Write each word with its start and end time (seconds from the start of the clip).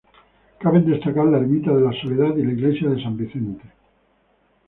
Caben 0.63 0.83
destacar 0.87 1.25
la 1.27 1.37
ermita 1.41 1.75
de 1.75 1.81
la 1.81 1.91
Soledad 2.01 2.35
y 2.35 2.43
la 2.43 2.53
iglesia 2.53 2.89
de 2.89 3.03
San 3.03 3.15
Vicente. 3.17 3.65